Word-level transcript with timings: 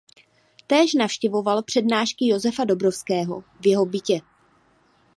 Též 0.67 0.93
navštěvoval 0.93 1.63
přednášky 1.63 2.27
Josefa 2.27 2.63
Dobrovského 2.65 3.41
v 3.41 3.67
jeho 3.67 3.85
bytě. 3.85 4.21